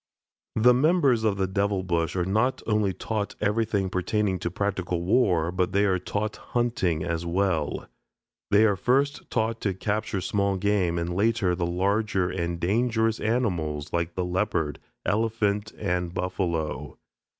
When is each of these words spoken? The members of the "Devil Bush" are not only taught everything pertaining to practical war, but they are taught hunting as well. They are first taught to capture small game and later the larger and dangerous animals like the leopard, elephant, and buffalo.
The 0.55 0.73
members 0.73 1.23
of 1.23 1.37
the 1.37 1.45
"Devil 1.45 1.83
Bush" 1.83 2.15
are 2.15 2.25
not 2.25 2.63
only 2.65 2.91
taught 2.91 3.35
everything 3.39 3.87
pertaining 3.87 4.39
to 4.39 4.49
practical 4.49 5.03
war, 5.03 5.51
but 5.51 5.73
they 5.73 5.85
are 5.85 5.99
taught 5.99 6.37
hunting 6.37 7.03
as 7.03 7.23
well. 7.23 7.85
They 8.49 8.65
are 8.65 8.75
first 8.75 9.29
taught 9.29 9.61
to 9.61 9.75
capture 9.75 10.19
small 10.19 10.57
game 10.57 10.97
and 10.97 11.15
later 11.15 11.53
the 11.53 11.67
larger 11.67 12.31
and 12.31 12.59
dangerous 12.59 13.19
animals 13.19 13.93
like 13.93 14.15
the 14.15 14.25
leopard, 14.25 14.79
elephant, 15.05 15.71
and 15.77 16.11
buffalo. 16.11 16.97